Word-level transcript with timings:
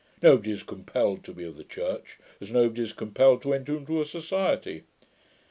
Nobody 0.23 0.49
is 0.49 0.63
compelled 0.63 1.23
to 1.25 1.31
be 1.31 1.43
of 1.43 1.57
the 1.57 1.63
church, 1.63 2.17
as 2.39 2.51
nobody 2.51 2.81
is 2.81 2.91
compelled 2.91 3.43
to 3.43 3.53
enter 3.53 3.77
into 3.77 4.01
a 4.01 4.05
society.' 4.07 4.83